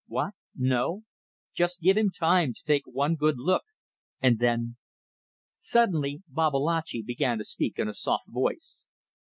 [0.07, 0.33] What?
[0.55, 1.03] No!
[1.53, 3.61] Just give him time to take one good look,
[4.19, 4.77] and then...
[5.59, 8.83] Suddenly Babalatchi began to speak in a soft voice.